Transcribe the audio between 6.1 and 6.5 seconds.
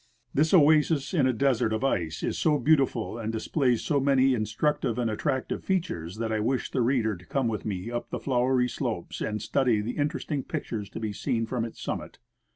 that I